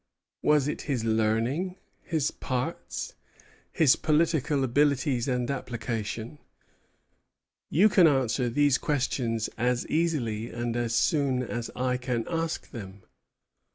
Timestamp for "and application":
5.27-6.39